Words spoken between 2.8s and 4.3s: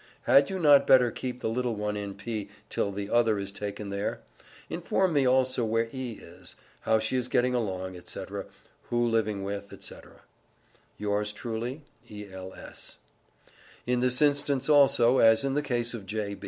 the other is taken there?